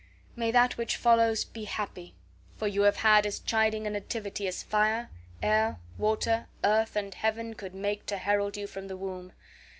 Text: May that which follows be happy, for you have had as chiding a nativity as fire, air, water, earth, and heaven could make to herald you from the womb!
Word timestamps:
May 0.35 0.49
that 0.49 0.77
which 0.79 0.95
follows 0.97 1.45
be 1.45 1.65
happy, 1.65 2.15
for 2.57 2.65
you 2.65 2.81
have 2.81 2.95
had 2.95 3.23
as 3.27 3.37
chiding 3.37 3.85
a 3.85 3.91
nativity 3.91 4.47
as 4.47 4.63
fire, 4.63 5.11
air, 5.43 5.77
water, 5.95 6.47
earth, 6.63 6.95
and 6.95 7.13
heaven 7.13 7.53
could 7.53 7.75
make 7.75 8.07
to 8.07 8.17
herald 8.17 8.57
you 8.57 8.65
from 8.65 8.87
the 8.87 8.97
womb! 8.97 9.31